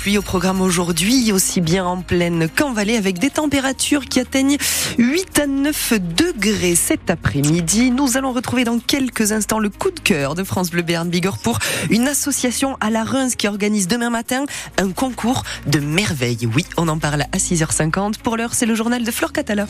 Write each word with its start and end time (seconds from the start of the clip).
pluie 0.00 0.16
au 0.16 0.22
programme 0.22 0.62
aujourd'hui, 0.62 1.30
aussi 1.30 1.60
bien 1.60 1.84
en 1.84 2.00
plaine 2.00 2.48
qu'en 2.48 2.72
vallée, 2.72 2.96
avec 2.96 3.18
des 3.18 3.28
températures 3.28 4.06
qui 4.06 4.18
atteignent 4.18 4.56
8 4.96 5.38
à 5.40 5.46
9 5.46 5.92
degrés 6.16 6.74
cet 6.74 7.10
après-midi. 7.10 7.90
Nous 7.90 8.16
allons 8.16 8.32
retrouver 8.32 8.64
dans 8.64 8.78
quelques 8.78 9.32
instants 9.32 9.58
le 9.58 9.68
coup 9.68 9.90
de 9.90 10.00
cœur 10.00 10.34
de 10.34 10.42
France 10.42 10.70
Bleu 10.70 10.80
Béarn 10.80 11.10
Bigorre 11.10 11.36
pour 11.36 11.58
une 11.90 12.08
association 12.08 12.78
à 12.80 12.88
la 12.88 13.04
Reims 13.04 13.36
qui 13.36 13.46
organise 13.46 13.88
demain 13.88 14.08
matin 14.08 14.46
un 14.78 14.90
concours 14.90 15.42
de 15.66 15.80
merveilles. 15.80 16.48
Oui, 16.54 16.64
on 16.78 16.88
en 16.88 16.98
parle 16.98 17.26
à 17.32 17.36
6h50. 17.36 18.20
Pour 18.22 18.38
l'heure, 18.38 18.54
c'est 18.54 18.66
le 18.66 18.74
journal 18.74 19.04
de 19.04 19.10
Flore 19.10 19.34
Catala. 19.34 19.66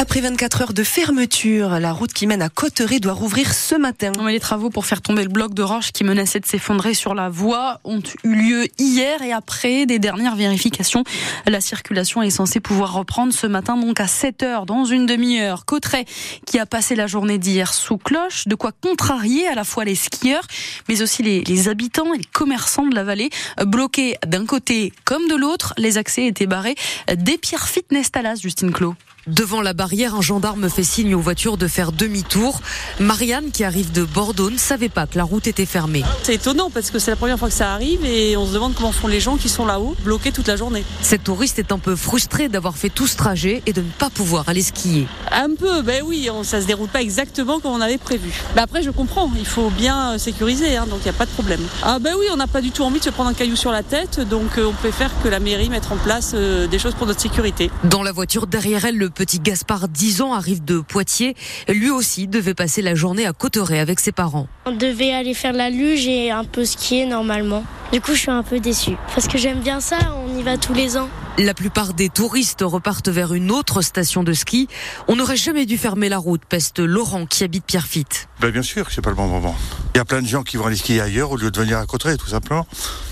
Après 0.00 0.20
24 0.20 0.62
heures 0.62 0.74
de 0.74 0.84
fermeture, 0.84 1.80
la 1.80 1.92
route 1.92 2.12
qui 2.12 2.28
mène 2.28 2.40
à 2.40 2.48
Cotteret 2.48 3.00
doit 3.00 3.14
rouvrir 3.14 3.52
ce 3.52 3.74
matin. 3.74 4.12
les 4.28 4.38
travaux 4.38 4.70
pour 4.70 4.86
faire 4.86 5.02
tomber 5.02 5.24
le 5.24 5.28
bloc 5.28 5.54
de 5.54 5.62
roche 5.64 5.90
qui 5.90 6.04
menaçait 6.04 6.38
de 6.38 6.46
s'effondrer 6.46 6.94
sur 6.94 7.16
la 7.16 7.28
voie 7.28 7.80
ont 7.82 8.00
eu 8.22 8.32
lieu 8.32 8.68
hier 8.78 9.20
et 9.22 9.32
après 9.32 9.86
des 9.86 9.98
dernières 9.98 10.36
vérifications. 10.36 11.02
La 11.46 11.60
circulation 11.60 12.22
est 12.22 12.30
censée 12.30 12.60
pouvoir 12.60 12.92
reprendre 12.92 13.32
ce 13.32 13.48
matin 13.48 13.76
donc 13.76 13.98
à 13.98 14.06
7 14.06 14.44
heures 14.44 14.66
dans 14.66 14.84
une 14.84 15.04
demi-heure. 15.04 15.64
Cotteret 15.64 16.04
qui 16.46 16.60
a 16.60 16.64
passé 16.64 16.94
la 16.94 17.08
journée 17.08 17.38
d'hier 17.38 17.74
sous 17.74 17.98
cloche, 17.98 18.46
de 18.46 18.54
quoi 18.54 18.70
contrarier 18.70 19.48
à 19.48 19.56
la 19.56 19.64
fois 19.64 19.84
les 19.84 19.96
skieurs 19.96 20.46
mais 20.88 21.02
aussi 21.02 21.24
les, 21.24 21.68
habitants 21.68 22.14
et 22.14 22.18
les 22.18 22.24
commerçants 22.24 22.86
de 22.86 22.94
la 22.94 23.02
vallée 23.02 23.30
bloqués 23.66 24.16
d'un 24.24 24.46
côté 24.46 24.92
comme 25.04 25.26
de 25.26 25.34
l'autre. 25.34 25.74
Les 25.76 25.98
accès 25.98 26.26
étaient 26.26 26.46
barrés 26.46 26.76
des 27.12 27.36
pierres 27.36 27.66
fitness 27.66 28.12
Talas, 28.12 28.36
Justine 28.36 28.70
Clos. 28.70 28.94
Devant 29.26 29.60
la 29.60 29.74
barrière, 29.74 30.14
un 30.14 30.22
gendarme 30.22 30.70
fait 30.70 30.84
signe 30.84 31.14
aux 31.14 31.20
voitures 31.20 31.58
de 31.58 31.66
faire 31.66 31.92
demi-tour. 31.92 32.60
Marianne, 32.98 33.50
qui 33.50 33.64
arrive 33.64 33.92
de 33.92 34.04
Bordeaux, 34.04 34.48
ne 34.48 34.56
savait 34.56 34.88
pas 34.88 35.06
que 35.06 35.18
la 35.18 35.24
route 35.24 35.46
était 35.46 35.66
fermée. 35.66 36.04
C'est 36.22 36.36
étonnant 36.36 36.70
parce 36.70 36.90
que 36.90 36.98
c'est 36.98 37.10
la 37.10 37.16
première 37.16 37.38
fois 37.38 37.48
que 37.48 37.54
ça 37.54 37.72
arrive 37.72 38.04
et 38.06 38.36
on 38.36 38.46
se 38.46 38.54
demande 38.54 38.74
comment 38.74 38.92
font 38.92 39.08
les 39.08 39.20
gens 39.20 39.36
qui 39.36 39.48
sont 39.48 39.66
là-haut, 39.66 39.96
bloqués 40.02 40.32
toute 40.32 40.46
la 40.46 40.56
journée. 40.56 40.84
Cette 41.02 41.24
touriste 41.24 41.58
est 41.58 41.72
un 41.72 41.78
peu 41.78 41.94
frustrée 41.94 42.48
d'avoir 42.48 42.76
fait 42.76 42.88
tout 42.88 43.06
ce 43.06 43.16
trajet 43.16 43.62
et 43.66 43.72
de 43.72 43.82
ne 43.82 43.90
pas 43.98 44.08
pouvoir 44.08 44.48
aller 44.48 44.62
skier. 44.62 45.06
Un 45.30 45.54
peu, 45.54 45.82
ben 45.82 46.02
oui, 46.06 46.30
ça 46.42 46.62
se 46.62 46.66
déroule 46.66 46.88
pas 46.88 47.02
exactement 47.02 47.60
comme 47.60 47.72
on 47.72 47.80
avait 47.80 47.98
prévu. 47.98 48.32
Ben 48.56 48.62
après, 48.62 48.82
je 48.82 48.90
comprends, 48.90 49.30
il 49.36 49.46
faut 49.46 49.68
bien 49.70 50.16
sécuriser, 50.16 50.76
hein, 50.76 50.86
donc 50.88 51.00
il 51.00 51.04
n'y 51.04 51.10
a 51.10 51.18
pas 51.18 51.26
de 51.26 51.30
problème. 51.30 51.60
Ah 51.82 51.98
ben 51.98 52.14
oui, 52.18 52.26
on 52.32 52.36
n'a 52.36 52.46
pas 52.46 52.62
du 52.62 52.70
tout 52.70 52.82
envie 52.82 52.98
de 52.98 53.04
se 53.04 53.10
prendre 53.10 53.28
un 53.28 53.34
caillou 53.34 53.56
sur 53.56 53.72
la 53.72 53.82
tête, 53.82 54.20
donc 54.20 54.56
euh, 54.56 54.66
on 54.66 54.72
préfère 54.72 55.10
que 55.22 55.28
la 55.28 55.38
mairie 55.38 55.68
mette 55.68 55.90
en 55.90 55.96
place 55.96 56.32
euh, 56.34 56.66
des 56.66 56.78
choses 56.78 56.94
pour 56.94 57.06
notre 57.06 57.20
sécurité. 57.20 57.70
Dans 57.84 58.02
la 58.02 58.12
voiture 58.12 58.46
derrière 58.46 58.86
elle, 58.86 58.96
le 58.96 59.10
petit 59.18 59.40
Gaspard, 59.40 59.88
10 59.88 60.22
ans, 60.22 60.32
arrive 60.32 60.64
de 60.64 60.78
Poitiers. 60.78 61.34
Lui 61.66 61.90
aussi 61.90 62.28
devait 62.28 62.54
passer 62.54 62.82
la 62.82 62.94
journée 62.94 63.26
à 63.26 63.32
Cotteret 63.32 63.80
avec 63.80 63.98
ses 63.98 64.12
parents. 64.12 64.46
On 64.64 64.70
devait 64.70 65.12
aller 65.12 65.34
faire 65.34 65.52
la 65.52 65.70
luge 65.70 66.06
et 66.06 66.30
un 66.30 66.44
peu 66.44 66.64
skier 66.64 67.04
normalement. 67.04 67.64
Du 67.92 68.00
coup, 68.00 68.12
je 68.12 68.18
suis 68.18 68.30
un 68.30 68.44
peu 68.44 68.60
déçue. 68.60 68.96
Parce 69.12 69.26
que 69.26 69.36
j'aime 69.36 69.58
bien 69.58 69.80
ça, 69.80 69.98
on 70.24 70.38
y 70.38 70.42
va 70.44 70.56
tous 70.56 70.72
les 70.72 70.96
ans. 70.96 71.08
La 71.36 71.52
plupart 71.52 71.94
des 71.94 72.08
touristes 72.08 72.62
repartent 72.62 73.08
vers 73.08 73.34
une 73.34 73.50
autre 73.50 73.82
station 73.82 74.22
de 74.22 74.32
ski. 74.32 74.68
On 75.08 75.16
n'aurait 75.16 75.36
jamais 75.36 75.66
dû 75.66 75.78
fermer 75.78 76.08
la 76.08 76.18
route, 76.18 76.42
peste 76.48 76.78
Laurent 76.78 77.26
qui 77.26 77.42
habite 77.42 77.64
Pierrefitte. 77.64 78.28
Ben 78.40 78.50
bien 78.50 78.62
sûr 78.62 78.86
que 78.86 78.92
c'est 78.92 79.02
pas 79.02 79.10
le 79.10 79.16
bon 79.16 79.26
moment. 79.26 79.56
Il 79.94 79.98
y 79.98 80.00
a 80.00 80.04
plein 80.04 80.22
de 80.22 80.26
gens 80.26 80.42
qui 80.42 80.56
vont 80.56 80.66
aller 80.66 80.76
skier 80.76 81.00
ailleurs 81.00 81.32
au 81.32 81.36
lieu 81.36 81.50
de 81.50 81.58
venir 81.58 81.78
à 81.78 81.86
Cotteret, 81.86 82.16
tout 82.16 82.28
simplement. 82.28 82.66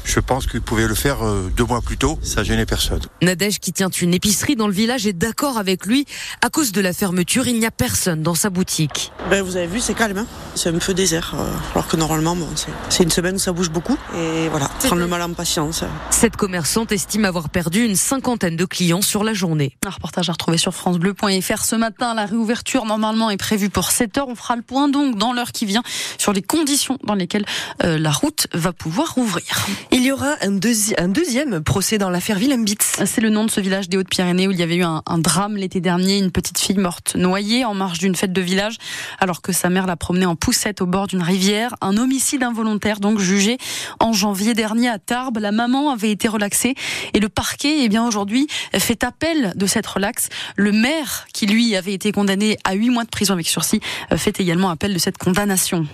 Je 0.05 0.21
pense 0.21 0.47
qu'ils 0.47 0.61
pouvaient 0.61 0.87
le 0.87 0.95
faire 0.95 1.27
euh, 1.27 1.51
deux 1.57 1.65
mois 1.65 1.83
plus 1.83 1.97
tôt, 1.97 2.19
ça 2.23 2.45
gênait 2.45 2.65
personne. 2.65 3.01
Nadège, 3.23 3.59
qui 3.59 3.73
tient 3.73 3.89
une 3.89 4.15
épicerie 4.15 4.55
dans 4.55 4.69
le 4.69 4.73
village, 4.73 5.07
est 5.07 5.13
d'accord 5.13 5.59
avec 5.59 5.85
lui. 5.85 6.07
À 6.43 6.49
cause 6.49 6.71
de 6.71 6.81
la 6.81 6.93
fermeture, 6.93 7.49
il 7.49 7.59
n'y 7.59 7.67
a 7.67 7.73
personne 7.73 8.23
dans 8.23 8.37
sa 8.37 8.49
boutique. 8.49 9.11
Ben, 9.31 9.43
vous 9.43 9.57
avez 9.57 9.67
vu, 9.67 9.81
c'est 9.81 9.95
calme. 9.95 10.19
Hein 10.19 10.27
c'est 10.55 10.71
un 10.71 10.79
peu 10.79 10.95
désert. 10.95 11.35
Euh, 11.35 11.53
alors 11.75 11.89
que 11.89 11.97
normalement, 11.97 12.37
bon, 12.37 12.49
c'est 12.89 13.03
une 13.03 13.11
semaine 13.11 13.35
où 13.35 13.39
ça 13.39 13.53
bouge 13.53 13.71
beaucoup. 13.71 13.97
Et 14.17 14.49
voilà, 14.49 14.69
prendre 14.79 15.01
le 15.01 15.07
mal 15.07 15.23
en 15.23 15.33
patience. 15.33 15.85
Cette 16.11 16.37
commerçante 16.37 16.93
estime 16.93 17.25
avoir 17.25 17.49
perdu 17.51 17.85
une 17.85 17.97
cinquantaine 17.97 18.57
de 18.57 18.65
clients 18.65 19.03
sur 19.03 19.25
la 19.25 19.35
journée. 19.35 19.77
Un 19.85 19.91
reportage 19.91 20.29
à 20.29 20.33
retrouver 20.33 20.59
sur 20.59 20.73
FranceBleu.fr 20.73 21.65
ce 21.65 21.77
matin. 21.77 22.15
La 22.15 22.27
réouverture, 22.27 22.85
normalement, 22.85 23.31
est 23.31 23.37
prévue 23.37 23.71
pour 23.71 23.91
7 23.91 24.19
heures. 24.19 24.29
On 24.29 24.35
fera 24.35 24.57
le 24.57 24.63
point 24.63 24.89
donc 24.89 25.19
dans 25.19 25.33
l'heure 25.33 25.53
qui 25.53 25.67
vient 25.67 25.83
sur 26.19 26.33
les 26.33 26.43
conditions 26.67 26.99
dans 27.05 27.15
lesquelles 27.15 27.45
euh, 27.85 27.97
la 27.97 28.11
route 28.11 28.49
va 28.53 28.73
pouvoir 28.73 29.15
rouvrir. 29.15 29.67
Il 29.93 30.03
y 30.03 30.11
aura 30.11 30.35
un, 30.43 30.59
un 30.99 31.09
deuxième 31.09 31.63
procès 31.63 31.97
dans 31.97 32.11
l'affaire 32.11 32.39
Willembitz. 32.39 33.05
C'est 33.05 33.21
le 33.21 33.31
nom 33.31 33.45
de 33.45 33.53
ce 33.53 33.61
village 33.61 33.89
des 33.89 33.97
Hautes-Pyrénées 33.97 34.49
où 34.49 34.51
il 34.51 34.59
y 34.59 34.65
avait 34.65 34.75
eu 34.75 34.83
un, 34.83 35.01
un 35.07 35.19
drame 35.19 35.57
l'été 35.57 35.81
dernier, 35.81 36.19
une 36.19 36.33
petite 36.33 36.59
fille 36.59 36.79
morte 36.79 37.15
noyée 37.15 37.65
en 37.65 37.75
marge 37.75 38.01
d'une 38.01 38.17
fête 38.17 38.33
de 38.33 38.41
village 38.41 38.79
alors 39.21 39.43
que 39.43 39.53
sa 39.53 39.71
mère 39.71 39.87
la 39.87 39.95
promenait 39.95 40.27
en 40.27 40.35
poussette 40.35 40.81
au 40.81 40.87
bord 40.87 41.07
d'une 41.07 41.23
rivière. 41.23 41.73
Un 41.83 41.97
homicide 41.99 42.43
involontaire 42.43 42.99
donc 42.99 43.21
jugé 43.21 43.59
en 44.01 44.13
janvier 44.13 44.53
dernier 44.53 44.89
à 44.89 44.99
Tarbes. 44.99 45.39
La 45.39 45.53
maman 45.53 45.93
avait 45.93 46.11
été 46.11 46.27
relaxée 46.27 46.75
et 47.15 47.21
le 47.21 47.29
parquet, 47.29 47.85
eh 47.85 47.89
bien 47.89 48.05
aujourd'hui, 48.05 48.49
fait 48.77 49.05
appel 49.05 49.53
de 49.55 49.67
cette 49.69 49.87
relaxe. 49.87 50.31
Le 50.57 50.73
maire, 50.73 51.29
qui 51.33 51.47
lui 51.47 51.77
avait 51.77 51.95
été 51.95 52.11
condamné 52.11 52.59
à 52.65 52.75
huit 52.75 52.91
mois 52.91 53.05
de 53.05 53.11
prison 53.11 53.35
avec 53.35 53.47
sursis, 53.47 53.79
fait 54.17 54.41
également 54.41 54.69
appel 54.69 54.93
de 54.93 54.99
cette 54.99 55.17
condamnation. 55.17 55.87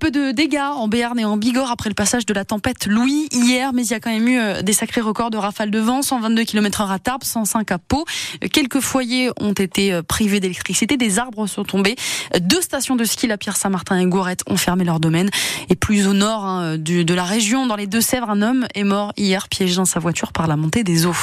Euh, 0.00 0.06
peu 0.06 0.10
de 0.10 0.32
dégâts 0.32 0.58
en 0.58 0.88
Béarn 0.88 1.18
et 1.18 1.24
en 1.24 1.36
Bigorre 1.36 1.70
après 1.70 1.90
le 1.90 1.94
passage 1.94 2.24
de 2.24 2.32
la 2.32 2.44
tempête 2.44 2.86
Louis 2.86 3.28
hier, 3.32 3.72
mais 3.72 3.84
il 3.84 3.90
y 3.90 3.94
a 3.94 4.00
quand 4.00 4.10
même 4.10 4.28
eu 4.28 4.38
euh, 4.38 4.62
des 4.62 4.72
sacrés 4.72 5.00
records 5.00 5.30
de 5.30 5.36
rafales 5.36 5.70
de 5.70 5.78
vent, 5.78 6.02
122 6.02 6.44
km 6.44 6.82
h 6.82 6.92
à 6.92 6.98
Tarbes, 6.98 7.22
105 7.22 7.70
à 7.70 7.78
Pau. 7.78 8.04
Quelques 8.52 8.80
foyers 8.80 9.30
ont 9.40 9.52
été 9.52 9.92
euh, 9.92 10.02
privés 10.02 10.40
d'électricité, 10.40 10.96
des 10.96 11.18
arbres 11.18 11.46
sont 11.46 11.64
tombés. 11.64 11.96
Deux 12.40 12.60
stations 12.60 12.96
de 12.96 13.04
ski, 13.04 13.26
la 13.26 13.36
Pierre-Saint-Martin 13.36 13.98
et 13.98 14.06
Gourette, 14.06 14.42
ont 14.46 14.56
fermé 14.56 14.84
leur 14.84 15.00
domaine. 15.00 15.30
Et 15.68 15.76
plus 15.76 16.06
au 16.06 16.14
nord 16.14 16.44
hein, 16.44 16.76
de 16.78 17.14
la 17.14 17.24
région, 17.24 17.66
dans 17.66 17.76
les 17.76 17.86
Deux-Sèvres, 17.86 18.30
un 18.30 18.42
homme 18.42 18.66
est 18.74 18.84
mort 18.84 19.12
hier 19.16 19.48
piégé 19.48 19.76
dans 19.76 19.84
sa 19.84 20.00
voiture 20.00 20.32
par 20.32 20.46
la 20.46 20.56
montée 20.56 20.82
des 20.82 21.06
eaux. 21.06 21.16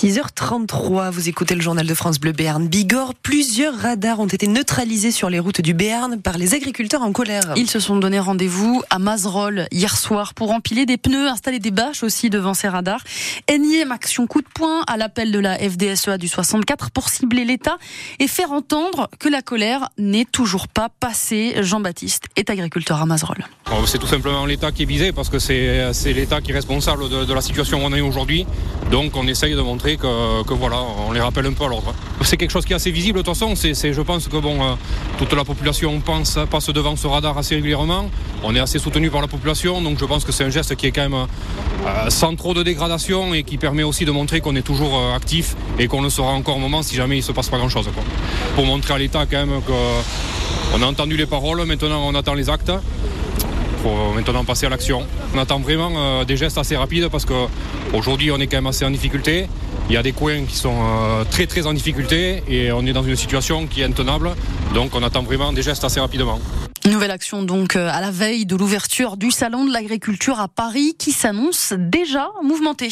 6h33, 0.00 1.10
vous 1.10 1.28
écoutez 1.28 1.54
le 1.54 1.60
journal 1.60 1.86
de 1.86 1.92
France 1.92 2.18
Bleu 2.18 2.32
Béarn. 2.32 2.66
Bigorre, 2.66 3.14
plusieurs 3.14 3.76
radars 3.76 4.18
ont 4.18 4.26
été 4.26 4.46
neutralisés 4.46 5.10
sur 5.10 5.28
les 5.28 5.38
routes 5.38 5.60
du 5.60 5.74
Béarn 5.74 6.22
par 6.22 6.38
les 6.38 6.54
agriculteurs 6.54 7.02
en 7.02 7.12
colère. 7.12 7.52
Ils 7.54 7.68
se 7.68 7.80
sont 7.80 7.96
donné 7.96 8.18
rendez-vous 8.18 8.82
à 8.88 8.98
Mazerolles 8.98 9.68
hier 9.70 9.94
soir 9.98 10.32
pour 10.32 10.52
empiler 10.52 10.86
des 10.86 10.96
pneus, 10.96 11.28
installer 11.28 11.58
des 11.58 11.70
bâches 11.70 12.02
aussi 12.02 12.30
devant 12.30 12.54
ces 12.54 12.66
radars. 12.66 13.04
Énième 13.46 13.92
action 13.92 14.26
coup 14.26 14.40
de 14.40 14.48
poing 14.54 14.84
à 14.86 14.96
l'appel 14.96 15.32
de 15.32 15.38
la 15.38 15.58
FDSEA 15.58 16.16
du 16.16 16.28
64 16.28 16.92
pour 16.92 17.10
cibler 17.10 17.44
l'État 17.44 17.76
et 18.20 18.26
faire 18.26 18.52
entendre 18.52 19.10
que 19.18 19.28
la 19.28 19.42
colère 19.42 19.90
n'est 19.98 20.24
toujours 20.24 20.66
pas 20.68 20.88
passée. 20.88 21.56
Jean-Baptiste 21.60 22.24
est 22.36 22.48
agriculteur 22.48 23.02
à 23.02 23.04
Mazerolles. 23.04 23.44
C'est 23.84 23.98
tout 23.98 24.06
simplement 24.06 24.46
l'État 24.46 24.72
qui 24.72 24.84
est 24.84 24.86
visé 24.86 25.12
parce 25.12 25.28
que 25.28 25.38
c'est 25.38 25.92
l'État 26.14 26.40
qui 26.40 26.52
est 26.52 26.54
responsable 26.54 27.10
de, 27.10 27.26
de 27.26 27.34
la 27.34 27.42
situation 27.42 27.80
qu'on 27.80 27.92
a 27.92 28.00
aujourd'hui. 28.00 28.46
Donc 28.90 29.14
on 29.14 29.26
essaye 29.26 29.54
de 29.54 29.60
montrer 29.60 29.89
que, 29.96 30.54
voilà, 30.54 30.76
on 31.08 31.12
les 31.12 31.20
rappelle 31.20 31.46
un 31.46 31.52
peu 31.52 31.64
à 31.64 31.68
l'ordre. 31.68 31.94
C'est 32.22 32.36
quelque 32.36 32.50
chose 32.50 32.64
qui 32.64 32.72
est 32.72 32.76
assez 32.76 32.90
visible 32.90 33.18
de 33.18 33.22
toute 33.22 33.34
façon. 33.34 33.54
C'est, 33.56 33.92
je 33.92 34.00
pense 34.02 34.28
que 34.28 34.36
bon, 34.36 34.62
euh, 34.62 34.74
toute 35.18 35.32
la 35.32 35.44
population 35.44 36.00
passe 36.00 36.70
devant 36.70 36.96
ce 36.96 37.06
radar 37.06 37.36
assez 37.38 37.54
régulièrement. 37.54 38.10
On 38.42 38.54
est 38.54 38.60
assez 38.60 38.78
soutenu 38.78 39.10
par 39.10 39.20
la 39.20 39.28
population, 39.28 39.80
donc 39.80 39.98
je 39.98 40.04
pense 40.04 40.24
que 40.24 40.32
c'est 40.32 40.44
un 40.44 40.50
geste 40.50 40.76
qui 40.76 40.86
est 40.86 40.92
quand 40.92 41.08
même 41.08 41.14
euh, 41.14 42.10
sans 42.10 42.34
trop 42.36 42.54
de 42.54 42.62
dégradation 42.62 43.34
et 43.34 43.42
qui 43.42 43.58
permet 43.58 43.82
aussi 43.82 44.04
de 44.04 44.10
montrer 44.10 44.40
qu'on 44.40 44.56
est 44.56 44.62
toujours 44.62 44.98
euh, 44.98 45.16
actif 45.16 45.56
et 45.78 45.88
qu'on 45.88 46.02
le 46.02 46.10
sera 46.10 46.32
encore 46.32 46.56
un 46.56 46.60
moment 46.60 46.82
si 46.82 46.94
jamais 46.94 47.18
il 47.18 47.22
se 47.22 47.32
passe 47.32 47.48
pas 47.48 47.58
grand 47.58 47.68
chose. 47.68 47.88
Pour 48.54 48.66
montrer 48.66 48.94
à 48.94 48.98
l'État 48.98 49.26
quand 49.30 49.46
même 49.46 49.60
qu'on 49.62 50.82
a 50.82 50.86
entendu 50.86 51.16
les 51.16 51.26
paroles, 51.26 51.64
maintenant 51.64 52.02
on 52.06 52.14
attend 52.14 52.34
les 52.34 52.48
actes 52.48 52.72
faut 53.82 54.12
maintenant 54.14 54.44
passer 54.44 54.66
à 54.66 54.68
l'action. 54.68 55.06
On 55.34 55.38
attend 55.38 55.58
vraiment 55.58 56.24
des 56.24 56.36
gestes 56.36 56.58
assez 56.58 56.76
rapides 56.76 57.08
parce 57.08 57.24
qu'aujourd'hui 57.24 58.30
on 58.30 58.38
est 58.38 58.46
quand 58.46 58.58
même 58.58 58.66
assez 58.66 58.84
en 58.84 58.90
difficulté. 58.90 59.46
Il 59.90 59.94
y 59.94 59.96
a 59.96 60.04
des 60.04 60.12
coins 60.12 60.44
qui 60.44 60.54
sont 60.54 60.78
euh, 60.80 61.24
très 61.28 61.48
très 61.48 61.66
en 61.66 61.72
difficulté 61.72 62.44
et 62.48 62.70
on 62.70 62.86
est 62.86 62.92
dans 62.92 63.02
une 63.02 63.16
situation 63.16 63.66
qui 63.66 63.80
est 63.80 63.84
intenable. 63.84 64.30
Donc 64.72 64.94
on 64.94 65.02
attend 65.02 65.22
vraiment 65.22 65.52
des 65.52 65.62
gestes 65.62 65.82
assez 65.82 65.98
rapidement. 65.98 66.38
Nouvelle 66.88 67.10
action 67.10 67.42
donc 67.42 67.74
euh, 67.74 67.90
à 67.92 68.00
la 68.00 68.12
veille 68.12 68.46
de 68.46 68.54
l'ouverture 68.54 69.16
du 69.16 69.32
salon 69.32 69.64
de 69.64 69.72
l'agriculture 69.72 70.38
à 70.38 70.46
Paris 70.46 70.94
qui 70.96 71.10
s'annonce 71.10 71.74
déjà 71.76 72.30
mouvementé. 72.42 72.90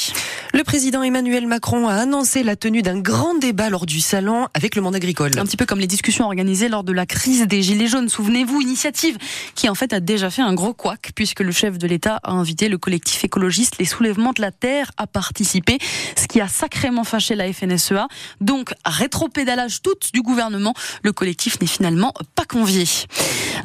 Le 0.55 0.65
président 0.65 1.03
Emmanuel 1.03 1.47
Macron 1.47 1.89
a 1.89 1.95
annoncé 1.95 2.43
la 2.43 2.57
tenue 2.57 2.81
d'un 2.81 2.99
grand 2.99 3.35
débat 3.35 3.69
lors 3.69 3.85
du 3.85 4.01
salon 4.01 4.49
avec 4.55 4.77
le 4.77 4.83
monde 4.83 4.97
agricole. 4.97 5.33
Un 5.39 5.45
petit 5.45 5.59
peu 5.59 5.67
comme 5.67 5.79
les 5.79 5.87
discussions 5.87 6.25
organisées 6.25 6.69
lors 6.69 6.85
de 6.85 6.93
la 6.93 7.05
crise 7.05 7.47
des 7.47 7.63
Gilets 7.63 7.87
jaunes. 7.87 8.09
Souvenez-vous, 8.09 8.61
initiative 8.63 9.19
qui 9.55 9.69
en 9.69 9.75
fait 9.75 9.93
a 9.93 10.01
déjà 10.01 10.31
fait 10.31 10.41
un 10.41 10.55
gros 10.55 10.73
couac 10.73 11.11
puisque 11.15 11.41
le 11.41 11.53
chef 11.53 11.77
de 11.77 11.87
l'État 11.87 12.21
a 12.23 12.33
invité 12.33 12.69
le 12.69 12.79
collectif 12.79 13.25
écologiste 13.25 13.77
Les 13.79 13.85
Soulèvements 13.85 14.33
de 14.33 14.41
la 14.41 14.51
Terre 14.51 14.91
à 14.97 15.07
participer, 15.07 15.79
ce 16.17 16.27
qui 16.27 16.41
a 16.41 16.49
sacrément 16.49 17.05
fâché 17.05 17.35
la 17.35 17.53
FNSEA. 17.53 18.09
Donc 18.41 18.73
rétropédalage 18.87 19.83
toute 19.83 20.13
du 20.15 20.23
gouvernement, 20.23 20.73
le 21.03 21.13
collectif 21.13 21.61
n'est 21.61 21.67
finalement 21.67 22.15
pas 22.35 22.45
convié. 22.47 22.85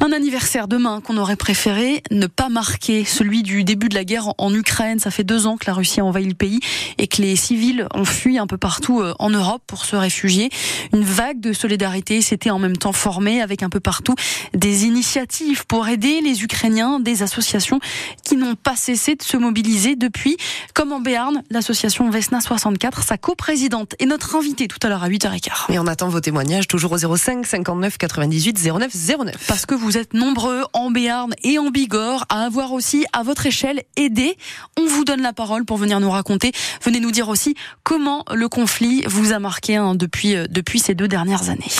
Un 0.00 0.12
anniversaire 0.12 0.68
demain 0.68 1.00
qu'on 1.00 1.16
aurait 1.16 1.36
préféré 1.36 2.02
ne 2.10 2.26
pas 2.26 2.48
marquer, 2.48 3.04
celui 3.04 3.42
du 3.42 3.64
début 3.64 3.88
de 3.88 3.94
la 3.94 4.04
guerre 4.04 4.32
en 4.38 4.52
Ukraine. 4.52 4.98
Ça 4.98 5.10
fait 5.10 5.24
deux 5.24 5.46
ans 5.46 5.56
que 5.56 5.64
la 5.66 5.74
Russie 5.74 6.00
a 6.00 6.04
envahi 6.04 6.26
le 6.26 6.34
pays 6.34 6.60
et 6.98 7.06
que 7.06 7.22
les 7.22 7.36
civils 7.36 7.86
ont 7.94 8.04
fui 8.04 8.38
un 8.38 8.46
peu 8.46 8.58
partout 8.58 9.00
euh, 9.00 9.14
en 9.18 9.30
Europe 9.30 9.62
pour 9.66 9.84
se 9.84 9.96
réfugier. 9.96 10.50
Une 10.92 11.04
vague 11.04 11.40
de 11.40 11.52
solidarité 11.52 12.20
s'était 12.22 12.50
en 12.50 12.58
même 12.58 12.76
temps 12.76 12.92
formée 12.92 13.40
avec 13.40 13.62
un 13.62 13.68
peu 13.68 13.80
partout 13.80 14.14
des 14.54 14.84
initiatives 14.84 15.66
pour 15.66 15.88
aider 15.88 16.20
les 16.20 16.42
Ukrainiens, 16.42 17.00
des 17.00 17.22
associations 17.22 17.80
qui 18.24 18.36
n'ont 18.36 18.56
pas 18.56 18.76
cessé 18.76 19.14
de 19.14 19.22
se 19.22 19.36
mobiliser 19.36 19.96
depuis, 19.96 20.36
comme 20.74 20.92
en 20.92 21.00
Béarn, 21.00 21.42
l'association 21.50 22.10
Vesna 22.10 22.40
64, 22.40 23.02
sa 23.02 23.18
coprésidente 23.18 23.94
est 23.98 24.06
notre 24.06 24.36
invitée 24.36 24.68
tout 24.68 24.78
à 24.82 24.88
l'heure 24.88 25.04
à 25.04 25.08
8h15. 25.08 25.72
Et 25.72 25.78
on 25.78 25.86
attend 25.86 26.08
vos 26.08 26.20
témoignages 26.20 26.68
toujours 26.68 26.92
au 26.92 27.16
05 27.16 27.46
59 27.46 27.98
98 27.98 28.58
09 28.64 28.92
09. 29.18 29.34
Parce 29.46 29.66
que 29.66 29.74
vous 29.74 29.83
êtes 29.96 30.14
nombreux 30.14 30.64
en 30.72 30.90
Béarn 30.90 31.34
et 31.42 31.58
en 31.58 31.70
Bigorre 31.70 32.24
à 32.28 32.44
avoir 32.44 32.72
aussi 32.72 33.04
à 33.12 33.22
votre 33.22 33.46
échelle 33.46 33.82
aidé. 33.96 34.36
On 34.78 34.86
vous 34.86 35.04
donne 35.04 35.22
la 35.22 35.32
parole 35.32 35.64
pour 35.64 35.76
venir 35.76 36.00
nous 36.00 36.10
raconter. 36.10 36.52
Venez 36.82 37.00
nous 37.00 37.10
dire 37.10 37.28
aussi 37.28 37.54
comment 37.82 38.24
le 38.32 38.48
conflit 38.48 39.02
vous 39.06 39.32
a 39.32 39.38
marqué 39.38 39.76
hein, 39.76 39.94
depuis, 39.94 40.34
euh, 40.34 40.46
depuis 40.48 40.78
ces 40.78 40.94
deux 40.94 41.08
dernières 41.08 41.50
années. 41.50 41.70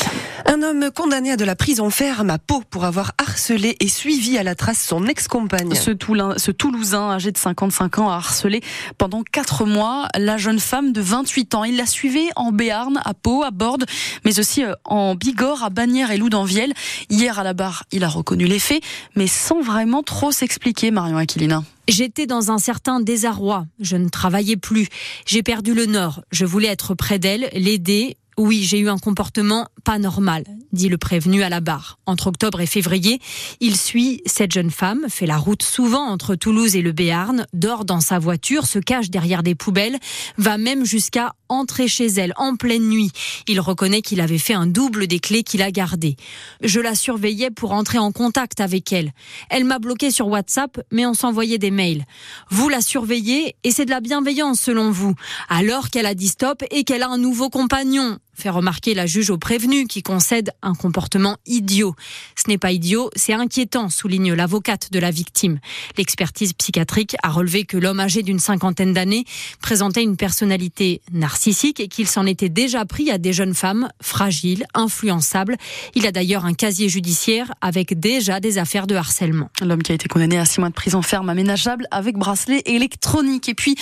Un 0.47 0.63
homme 0.63 0.91
condamné 0.95 1.33
à 1.33 1.37
de 1.37 1.45
la 1.45 1.57
prison 1.57 1.89
ferme 1.91 2.31
à 2.31 2.39
Pau 2.39 2.63
pour 2.69 2.85
avoir 2.85 3.13
harcelé 3.19 3.77
et 3.81 3.89
suivi 3.89 4.37
à 4.37 4.43
la 4.43 4.55
trace 4.55 4.79
son 4.79 5.07
ex-compagne. 5.07 5.75
Ce, 5.75 5.93
ce 6.37 6.51
Toulousain 6.51 7.11
âgé 7.11 7.33
de 7.33 7.39
55 7.39 7.99
ans 7.99 8.11
a 8.11 8.17
harcelé 8.17 8.61
pendant 8.99 9.23
4 9.23 9.65
mois 9.65 10.09
la 10.17 10.37
jeune 10.37 10.61
femme 10.61 10.93
de 10.93 11.01
28 11.01 11.55
ans. 11.55 11.65
Il 11.65 11.77
la 11.77 11.87
suivait 11.87 12.29
en 12.37 12.53
Béarn, 12.53 13.01
à 13.05 13.15
Pau, 13.15 13.43
à 13.43 13.51
Borde, 13.51 13.87
mais 14.25 14.39
aussi 14.39 14.63
euh, 14.63 14.75
en 14.85 15.15
Bigorre, 15.15 15.65
à 15.65 15.71
Bagnères 15.71 16.11
et 16.11 16.19
Loudanvielle. 16.19 16.75
Hier 17.09 17.39
à 17.39 17.43
la 17.43 17.55
barre, 17.55 17.85
il 17.95 18.05
a 18.05 18.09
reconnu 18.09 18.45
les 18.45 18.59
faits, 18.59 18.83
mais 19.17 19.27
sans 19.27 19.63
vraiment 19.63 20.03
trop 20.03 20.33
s'expliquer, 20.33 20.91
Marion 20.91 21.17
Aquilina. 21.17 21.65
J'étais 21.89 22.27
dans 22.27 22.51
un 22.51 22.59
certain 22.59 23.01
désarroi. 23.01 23.67
Je 23.79 23.97
ne 23.97 24.09
travaillais 24.09 24.57
plus. 24.57 24.89
J'ai 25.27 25.43
perdu 25.43 25.75
le 25.75 25.87
nord. 25.87 26.23
Je 26.33 26.45
voulais 26.45 26.69
être 26.69 26.95
près 26.95 27.19
d'elle, 27.19 27.49
l'aider, 27.53 28.17
oui, 28.37 28.65
j'ai 28.65 28.81
eu 28.81 28.89
un 28.89 28.99
comportement 28.99 29.69
pas 29.85 29.99
normal, 29.99 30.45
dit 30.73 30.89
le 30.89 30.99
prévenu 30.99 31.43
à 31.43 31.49
la 31.49 31.61
barre. 31.61 31.99
Entre 32.07 32.27
octobre 32.27 32.61
et 32.61 32.67
février, 32.67 33.21
il 33.61 33.77
suit 33.77 34.23
cette 34.27 34.53
jeune 34.53 34.71
femme, 34.71 35.05
fait 35.09 35.27
la 35.27 35.37
route 35.37 35.63
souvent 35.63 36.05
entre 36.07 36.35
Toulouse 36.35 36.75
et 36.75 36.83
le 36.83 36.93
Béarn, 36.93 37.47
dort 37.53 37.85
dans 37.85 38.01
sa 38.01 38.19
voiture, 38.19 38.67
se 38.67 38.79
cache 38.81 39.11
derrière 39.11 39.43
des 39.43 39.55
poubelles, 39.55 39.99
va 40.37 40.59
même 40.59 40.85
jusqu'à 40.85 41.35
entrer 41.49 41.89
chez 41.89 42.07
elle 42.07 42.33
en 42.37 42.57
pleine 42.57 42.89
nuit. 42.89 43.11
Il 43.49 43.61
reconnaît 43.61 44.03
qu'il 44.03 44.21
avait 44.21 44.39
fait 44.39 44.55
un 44.55 44.67
double 44.67 45.07
des 45.07 45.19
clés 45.19 45.43
qu'il 45.43 45.63
a 45.63 45.71
gardées. 45.71 46.17
Je 46.63 46.81
la 46.81 46.95
surveillais 46.95 47.51
pour 47.51 47.73
entrer 47.73 47.99
en 47.99 48.13
contact 48.13 48.61
avec 48.61 48.93
elle. 48.93 49.13
Elle 49.51 49.65
m'a 49.65 49.79
bloqué 49.79 50.11
sur 50.11 50.29
WhatsApp, 50.29 50.81
mais 50.91 51.07
on 51.07 51.15
s'envoyait 51.15 51.59
des 51.59 51.71
mails. 51.71 52.05
Vous 52.51 52.69
la 52.69 52.81
surveillez 52.81 53.57
et 53.65 53.71
c'est 53.71 53.85
de 53.85 53.91
la 53.91 54.01
bienveillance 54.01 54.61
selon 54.61 54.91
vous, 54.91 55.15
alors 55.49 55.91
qu'elle 55.91 56.07
a 56.07 56.15
dit 56.15 56.29
stop 56.29 56.63
et 56.71 56.85
qu'elle 56.85 57.03
a 57.03 57.09
un 57.09 57.19
nouveau 57.19 57.51
compagnon 57.51 58.19
fait 58.35 58.51
remarquer 58.51 58.95
la 58.95 59.07
juge 59.07 59.31
au 59.31 59.39
prévenu 59.39 59.87
qui 59.87 60.03
concède 60.03 60.53
un 60.63 60.75
comportement 60.75 61.37
idiot. 61.47 61.95
Ce 62.37 62.49
n'est 62.49 62.59
pas 62.59 62.73
idiot, 62.73 63.11
c'est 63.17 63.33
inquiétant, 63.33 63.89
souligne 63.89 64.33
l'avocate 64.33 64.93
de 64.93 64.99
la 64.99 65.11
victime. 65.11 65.59
L'expertise 65.97 66.53
psychiatrique 66.53 67.17
a 67.23 67.31
relevé 67.31 67.65
que 67.65 67.77
l'homme 67.77 68.01
âgé 68.01 68.23
d'une 68.23 68.39
cinquantaine 68.39 68.93
d'années 68.93 69.25
présentait 69.61 70.03
une 70.03 70.17
personnalité 70.17 71.01
narcissique 71.13 71.81
et 71.81 71.89
qu'il 71.89 72.07
s'en 72.07 72.27
était 72.27 72.49
déjà 72.49 72.85
pris 72.85 73.11
à 73.11 73.19
des 73.19 73.33
jeunes 73.33 73.55
femmes 73.55 73.89
fragiles, 74.01 74.65
influençables. 74.75 75.57
Il 75.95 76.07
a 76.07 76.13
d'ailleurs 76.13 76.45
un 76.45 76.55
casier 76.55 76.89
judiciaire 76.89 77.55
avec 77.61 77.99
déjà 77.99 78.41
des 78.41 78.59
affaires 78.59 78.87
de 78.87 78.95
harcèlement. 78.95 79.51
L'homme 79.63 79.83
qui 79.83 79.93
a 79.93 79.95
été 79.95 80.09
condamné 80.09 80.39
à 80.39 80.45
six 80.45 80.61
mois 80.61 80.69
de 80.69 80.75
prison 80.75 81.03
ferme 81.03 81.29
aménageable 81.29 81.87
avec 81.91 82.17
bracelet 82.17 82.63
électronique. 82.67 83.49
Et 83.49 83.55
puis 83.55 83.77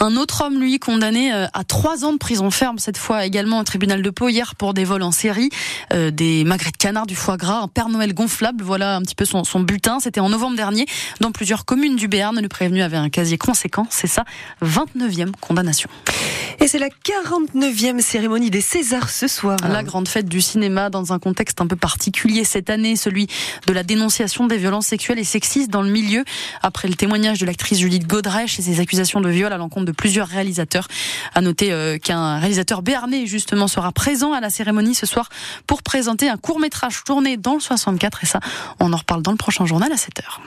un 0.00 0.16
autre 0.16 0.44
homme, 0.44 0.60
lui, 0.60 0.78
condamné 0.78 1.32
euh, 1.32 1.46
à 1.52 1.64
trois 1.64 2.04
ans 2.04 2.12
de 2.12 2.18
prison 2.18 2.50
ferme, 2.50 2.78
cette 2.78 2.98
fois 2.98 3.24
également 3.24 3.60
au 3.60 3.64
tribunal 3.64 3.97
de 4.02 4.10
Pau 4.10 4.28
hier 4.28 4.54
pour 4.54 4.74
des 4.74 4.84
vols 4.84 5.02
en 5.02 5.12
série, 5.12 5.50
euh, 5.92 6.10
des 6.10 6.44
magrets 6.44 6.70
de 6.70 6.76
canard, 6.76 7.06
du 7.06 7.16
foie 7.16 7.36
gras, 7.36 7.60
un 7.60 7.68
Père 7.68 7.88
Noël 7.88 8.14
gonflable. 8.14 8.62
Voilà 8.64 8.96
un 8.96 9.02
petit 9.02 9.14
peu 9.14 9.24
son, 9.24 9.44
son 9.44 9.60
butin. 9.60 9.98
C'était 10.00 10.20
en 10.20 10.28
novembre 10.28 10.56
dernier 10.56 10.86
dans 11.20 11.32
plusieurs 11.32 11.64
communes 11.64 11.96
du 11.96 12.08
Béarn. 12.08 12.38
Le 12.40 12.48
prévenu 12.48 12.82
avait 12.82 12.96
un 12.96 13.10
casier 13.10 13.38
conséquent. 13.38 13.86
C'est 13.90 14.06
sa 14.06 14.24
29e 14.62 15.32
condamnation. 15.40 15.88
Et 16.60 16.66
c'est 16.66 16.80
la 16.80 16.88
49e 16.88 18.00
cérémonie 18.00 18.50
des 18.50 18.60
Césars 18.60 19.10
ce 19.10 19.28
soir. 19.28 19.56
La 19.68 19.84
grande 19.84 20.08
fête 20.08 20.28
du 20.28 20.40
cinéma 20.40 20.90
dans 20.90 21.12
un 21.12 21.20
contexte 21.20 21.60
un 21.60 21.68
peu 21.68 21.76
particulier 21.76 22.42
cette 22.42 22.68
année, 22.68 22.96
celui 22.96 23.28
de 23.68 23.72
la 23.72 23.84
dénonciation 23.84 24.48
des 24.48 24.56
violences 24.56 24.88
sexuelles 24.88 25.20
et 25.20 25.24
sexistes 25.24 25.70
dans 25.70 25.82
le 25.82 25.90
milieu. 25.90 26.24
Après 26.60 26.88
le 26.88 26.94
témoignage 26.94 27.38
de 27.38 27.46
l'actrice 27.46 27.78
Judith 27.78 28.08
Godrèche 28.08 28.58
et 28.58 28.62
ses 28.62 28.80
accusations 28.80 29.20
de 29.20 29.28
viol 29.28 29.52
à 29.52 29.56
l'encontre 29.56 29.86
de 29.86 29.92
plusieurs 29.92 30.26
réalisateurs. 30.26 30.88
À 31.32 31.42
noter 31.42 31.72
euh, 31.72 31.96
qu'un 31.96 32.40
réalisateur 32.40 32.82
béarnais 32.82 33.26
justement 33.26 33.68
sera 33.68 33.92
présent 33.92 34.32
à 34.32 34.40
la 34.40 34.50
cérémonie 34.50 34.96
ce 34.96 35.06
soir 35.06 35.28
pour 35.68 35.84
présenter 35.84 36.28
un 36.28 36.36
court 36.36 36.58
métrage 36.58 37.04
tourné 37.04 37.36
dans 37.36 37.54
le 37.54 37.60
64 37.60 38.24
et 38.24 38.26
ça, 38.26 38.40
on 38.80 38.92
en 38.92 38.96
reparle 38.96 39.22
dans 39.22 39.30
le 39.32 39.36
prochain 39.36 39.64
journal 39.64 39.92
à 39.92 39.96
7h. 39.96 40.40